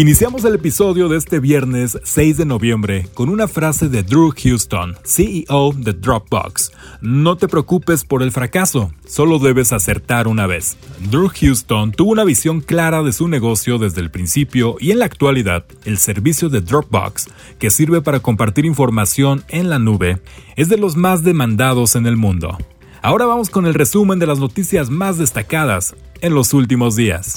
[0.00, 4.96] Iniciamos el episodio de este viernes 6 de noviembre con una frase de Drew Houston,
[5.04, 6.72] CEO de Dropbox.
[7.02, 10.78] No te preocupes por el fracaso, solo debes acertar una vez.
[11.10, 15.04] Drew Houston tuvo una visión clara de su negocio desde el principio y en la
[15.04, 20.22] actualidad el servicio de Dropbox, que sirve para compartir información en la nube,
[20.56, 22.56] es de los más demandados en el mundo.
[23.02, 27.34] Ahora vamos con el resumen de las noticias más destacadas en los últimos días.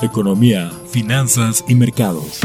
[0.00, 2.38] Economía, finanzas y mercados.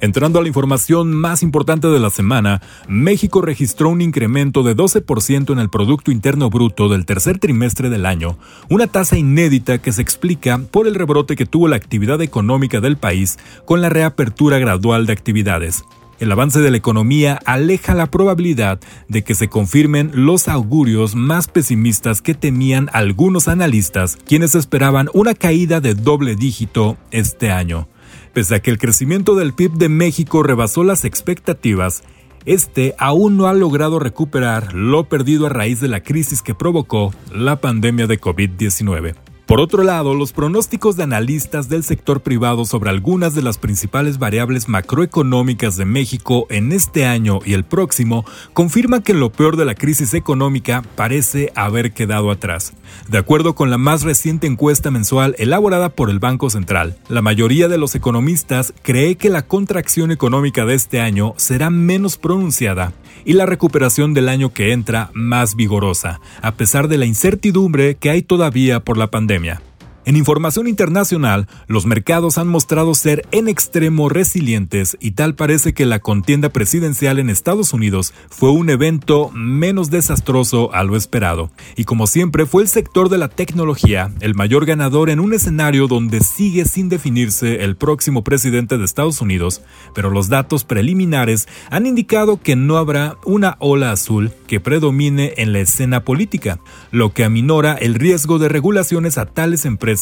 [0.00, 5.52] Entrando a la información más importante de la semana, México registró un incremento de 12%
[5.52, 8.38] en el Producto Interno Bruto del tercer trimestre del año,
[8.68, 12.96] una tasa inédita que se explica por el rebrote que tuvo la actividad económica del
[12.96, 15.84] país con la reapertura gradual de actividades.
[16.18, 21.46] El avance de la economía aleja la probabilidad de que se confirmen los augurios más
[21.46, 27.88] pesimistas que temían algunos analistas, quienes esperaban una caída de doble dígito este año.
[28.32, 32.02] Pese a que el crecimiento del PIB de México rebasó las expectativas,
[32.46, 37.12] este aún no ha logrado recuperar lo perdido a raíz de la crisis que provocó
[37.32, 39.14] la pandemia de COVID-19.
[39.48, 44.18] Por otro lado, los pronósticos de analistas del sector privado sobre algunas de las principales
[44.18, 49.64] variables macroeconómicas de México en este año y el próximo confirman que lo peor de
[49.64, 52.74] la crisis económica parece haber quedado atrás.
[53.08, 57.68] De acuerdo con la más reciente encuesta mensual elaborada por el Banco Central, la mayoría
[57.68, 62.92] de los economistas cree que la contracción económica de este año será menos pronunciada
[63.24, 68.10] y la recuperación del año que entra más vigorosa, a pesar de la incertidumbre que
[68.10, 69.62] hay todavía por la pandemia.
[70.08, 75.84] En información internacional, los mercados han mostrado ser en extremo resilientes y tal parece que
[75.84, 81.50] la contienda presidencial en Estados Unidos fue un evento menos desastroso a lo esperado.
[81.76, 85.88] Y como siempre fue el sector de la tecnología el mayor ganador en un escenario
[85.88, 89.60] donde sigue sin definirse el próximo presidente de Estados Unidos,
[89.94, 95.52] pero los datos preliminares han indicado que no habrá una ola azul que predomine en
[95.52, 96.60] la escena política,
[96.92, 99.97] lo que aminora el riesgo de regulaciones a tales empresas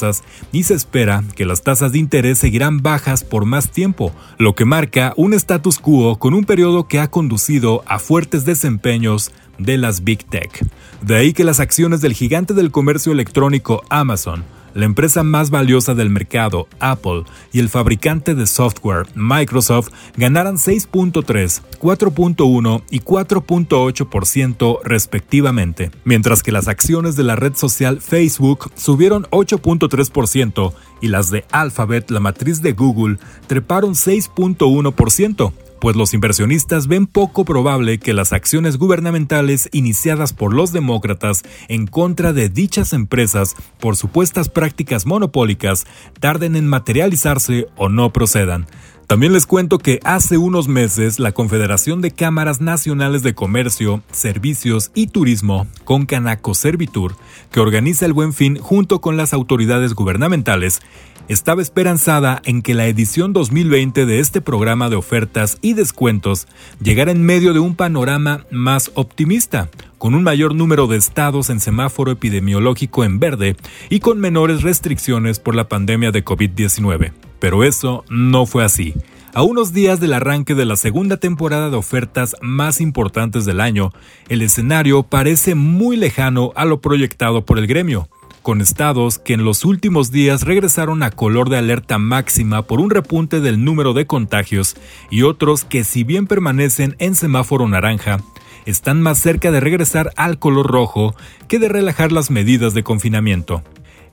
[0.53, 4.65] y se espera que las tasas de interés seguirán bajas por más tiempo, lo que
[4.65, 10.05] marca un status quo con un periodo que ha conducido a fuertes desempeños de las
[10.05, 10.67] Big Tech.
[11.03, 14.45] De ahí que las acciones del gigante del comercio electrónico Amazon
[14.77, 21.63] la empresa más valiosa del mercado, Apple, y el fabricante de software, Microsoft, ganaran 6.3,
[21.81, 30.75] 4.1 y 4.8% respectivamente, mientras que las acciones de la red social Facebook subieron 8.3%
[31.01, 33.17] y las de Alphabet, la matriz de Google,
[33.47, 40.73] treparon 6.1% pues los inversionistas ven poco probable que las acciones gubernamentales iniciadas por los
[40.73, 45.87] demócratas en contra de dichas empresas por supuestas prácticas monopólicas
[46.21, 48.67] tarden en materializarse o no procedan.
[49.07, 54.91] También les cuento que hace unos meses la Confederación de Cámaras Nacionales de Comercio, Servicios
[54.97, 57.15] y Turismo, con Canaco Servitur,
[57.53, 60.81] que organiza el Buen Fin junto con las autoridades gubernamentales,
[61.29, 66.47] estaba esperanzada en que la edición 2020 de este programa de ofertas y descuentos
[66.81, 71.61] llegara en medio de un panorama más optimista, con un mayor número de estados en
[71.61, 73.57] semáforo epidemiológico en verde
[73.91, 77.13] y con menores restricciones por la pandemia de COVID-19.
[77.41, 78.95] Pero eso no fue así.
[79.35, 83.93] A unos días del arranque de la segunda temporada de ofertas más importantes del año,
[84.31, 88.09] el escenario parece muy lejano a lo proyectado por el gremio
[88.47, 92.91] con estados que en los últimos días regresaron a color de alerta máxima por un
[92.91, 94.77] repunte del número de contagios
[95.11, 98.21] y otros que si bien permanecen en semáforo naranja,
[98.65, 101.17] están más cerca de regresar al color rojo
[101.49, 103.65] que de relajar las medidas de confinamiento.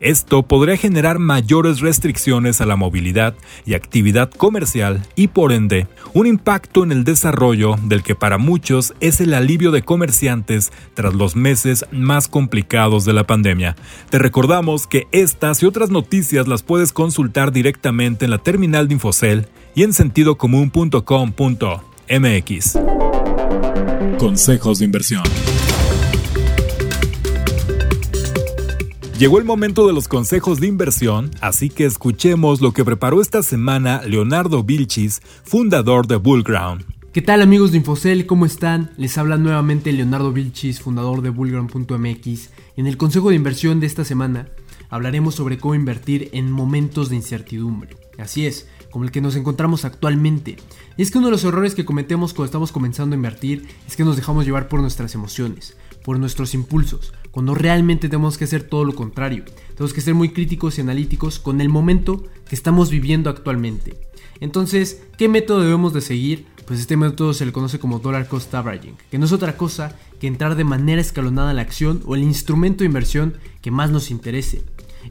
[0.03, 3.35] Esto podría generar mayores restricciones a la movilidad
[3.65, 8.93] y actividad comercial y por ende un impacto en el desarrollo del que para muchos
[8.99, 13.77] es el alivio de comerciantes tras los meses más complicados de la pandemia.
[14.09, 18.95] Te recordamos que estas y otras noticias las puedes consultar directamente en la terminal de
[18.95, 22.77] Infocel y en sentidocomún.com.mx.
[24.19, 25.23] Consejos de inversión.
[29.17, 33.43] Llegó el momento de los consejos de inversión, así que escuchemos lo que preparó esta
[33.43, 36.83] semana Leonardo Vilchis, fundador de Bullground.
[37.13, 38.25] ¿Qué tal amigos de Infocel?
[38.25, 38.89] ¿Cómo están?
[38.97, 42.49] Les habla nuevamente Leonardo Vilchis, fundador de Bullground.mx.
[42.75, 44.47] En el consejo de inversión de esta semana
[44.89, 47.95] hablaremos sobre cómo invertir en momentos de incertidumbre.
[48.17, 50.57] Así es, como el que nos encontramos actualmente.
[50.97, 53.95] Y es que uno de los errores que cometemos cuando estamos comenzando a invertir es
[53.95, 58.61] que nos dejamos llevar por nuestras emociones, por nuestros impulsos, cuando realmente tenemos que hacer
[58.61, 59.43] todo lo contrario.
[59.69, 63.97] Tenemos que ser muy críticos y analíticos con el momento que estamos viviendo actualmente.
[64.39, 66.45] Entonces, ¿qué método debemos de seguir?
[66.67, 69.97] Pues este método se le conoce como Dollar Cost Averaging, que no es otra cosa
[70.19, 73.33] que entrar de manera escalonada a la acción o el instrumento de inversión
[73.63, 74.63] que más nos interese.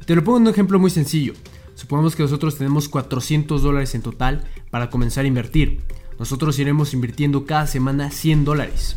[0.07, 1.35] Te lo pongo en un ejemplo muy sencillo.
[1.75, 5.81] Supongamos que nosotros tenemos 400 dólares en total para comenzar a invertir.
[6.21, 8.97] Nosotros iremos invirtiendo cada semana 100 dólares.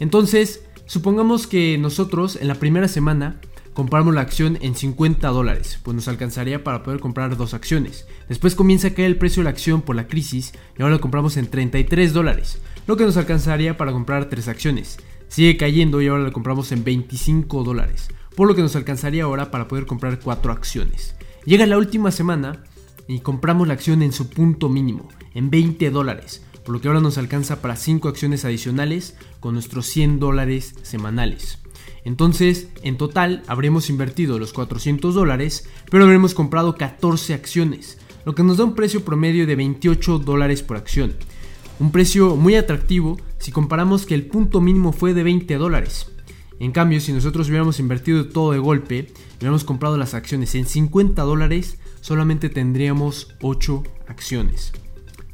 [0.00, 3.40] Entonces, supongamos que nosotros en la primera semana
[3.74, 8.06] compramos la acción en 50 dólares, pues nos alcanzaría para poder comprar dos acciones.
[8.28, 11.00] Después comienza a caer el precio de la acción por la crisis y ahora lo
[11.00, 14.98] compramos en 33 dólares, lo que nos alcanzaría para comprar tres acciones.
[15.28, 19.50] Sigue cayendo y ahora lo compramos en 25 dólares, por lo que nos alcanzaría ahora
[19.50, 21.16] para poder comprar cuatro acciones.
[21.44, 22.62] Llega la última semana
[23.08, 27.00] y compramos la acción en su punto mínimo, en 20 dólares, por lo que ahora
[27.00, 31.58] nos alcanza para 5 acciones adicionales con nuestros 100 dólares semanales.
[32.04, 38.42] Entonces, en total, habremos invertido los 400 dólares, pero habremos comprado 14 acciones, lo que
[38.42, 41.14] nos da un precio promedio de 28 dólares por acción.
[41.80, 46.10] Un precio muy atractivo si comparamos que el punto mínimo fue de 20 dólares.
[46.60, 51.20] En cambio, si nosotros hubiéramos invertido todo de golpe, hubiéramos comprado las acciones en 50
[51.22, 54.72] dólares, solamente tendríamos 8 acciones.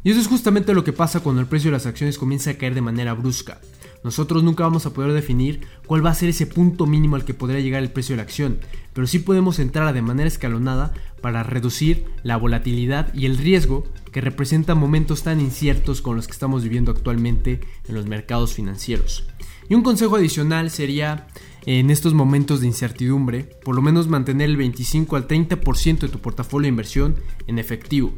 [0.03, 2.55] Y eso es justamente lo que pasa cuando el precio de las acciones comienza a
[2.55, 3.61] caer de manera brusca.
[4.03, 7.35] Nosotros nunca vamos a poder definir cuál va a ser ese punto mínimo al que
[7.35, 8.59] podría llegar el precio de la acción,
[8.95, 14.23] pero sí podemos entrar de manera escalonada para reducir la volatilidad y el riesgo que
[14.23, 19.27] representan momentos tan inciertos con los que estamos viviendo actualmente en los mercados financieros.
[19.69, 21.29] Y un consejo adicional sería
[21.67, 26.21] en estos momentos de incertidumbre, por lo menos mantener el 25 al 30% de tu
[26.21, 28.15] portafolio de inversión en efectivo.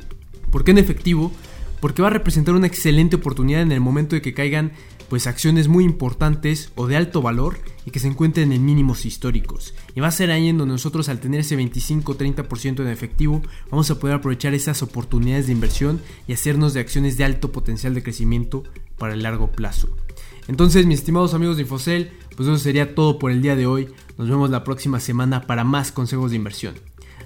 [0.51, 1.33] ¿Por qué en efectivo?
[1.83, 4.71] Porque va a representar una excelente oportunidad en el momento de que caigan
[5.09, 9.75] pues acciones muy importantes o de alto valor y que se encuentren en mínimos históricos.
[9.97, 13.91] Y va a ser ahí en donde nosotros al tener ese 25-30% en efectivo vamos
[13.91, 18.05] a poder aprovechar esas oportunidades de inversión y hacernos de acciones de alto potencial de
[18.05, 18.63] crecimiento
[18.97, 19.89] para el largo plazo.
[20.47, 23.89] Entonces, mis estimados amigos de Infocel, pues eso sería todo por el día de hoy.
[24.19, 26.77] Nos vemos la próxima semana para más consejos de inversión.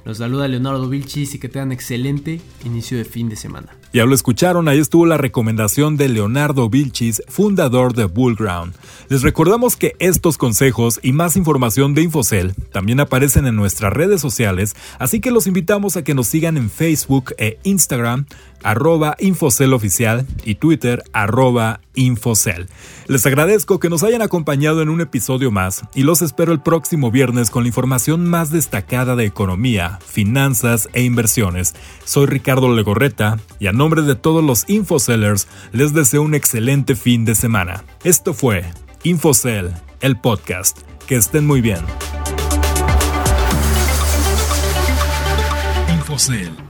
[0.06, 3.76] Los saluda Leonardo Vilchis y que tengan excelente inicio de fin de semana.
[3.92, 8.74] Ya lo escucharon, ahí estuvo la recomendación de Leonardo Vilchis, fundador de Bullground.
[9.08, 14.20] Les recordamos que estos consejos y más información de Infocel también aparecen en nuestras redes
[14.20, 18.26] sociales, así que los invitamos a que nos sigan en Facebook e Instagram
[18.62, 22.66] arroba Infocel oficial y Twitter arroba Infocel.
[23.06, 27.10] Les agradezco que nos hayan acompañado en un episodio más y los espero el próximo
[27.12, 31.74] viernes con la información más destacada de economía, finanzas e inversiones.
[32.04, 37.24] Soy Ricardo Legorreta y a nombre de todos los Infocellers les deseo un excelente fin
[37.24, 37.84] de semana.
[38.04, 38.64] Esto fue
[39.04, 40.78] Infocel, el podcast.
[41.06, 41.80] Que estén muy bien.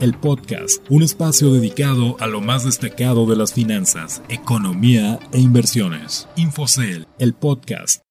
[0.01, 6.29] el podcast, un espacio dedicado a lo más destacado de las finanzas, economía e inversiones.
[6.35, 8.06] Infocel, el podcast.